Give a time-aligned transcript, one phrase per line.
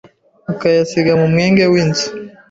[0.51, 2.13] ukayasiga mu mwenge w’izuru,